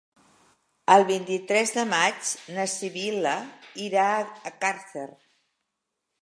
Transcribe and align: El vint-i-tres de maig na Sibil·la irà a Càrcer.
El 0.93 1.03
vint-i-tres 1.09 1.73
de 1.75 1.83
maig 1.91 2.31
na 2.55 2.65
Sibil·la 2.77 3.35
irà 3.85 4.07
a 4.21 4.55
Càrcer. 4.65 5.07